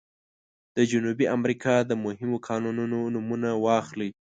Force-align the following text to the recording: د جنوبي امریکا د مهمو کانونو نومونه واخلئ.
د 0.77 0.79
جنوبي 0.91 1.25
امریکا 1.37 1.75
د 1.89 1.91
مهمو 2.05 2.37
کانونو 2.47 2.83
نومونه 3.13 3.49
واخلئ. 3.65 4.09